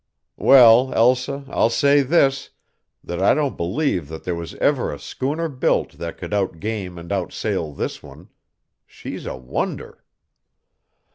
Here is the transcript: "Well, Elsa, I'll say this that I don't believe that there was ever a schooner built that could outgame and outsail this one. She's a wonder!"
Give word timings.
"Well, 0.39 0.91
Elsa, 0.95 1.45
I'll 1.47 1.69
say 1.69 2.01
this 2.01 2.49
that 3.03 3.21
I 3.21 3.35
don't 3.35 3.55
believe 3.55 4.07
that 4.07 4.23
there 4.23 4.33
was 4.33 4.55
ever 4.55 4.91
a 4.91 4.97
schooner 4.97 5.47
built 5.47 5.99
that 5.99 6.17
could 6.17 6.33
outgame 6.33 6.97
and 6.97 7.11
outsail 7.11 7.77
this 7.77 8.01
one. 8.01 8.29
She's 8.87 9.27
a 9.27 9.37
wonder!" 9.37 10.03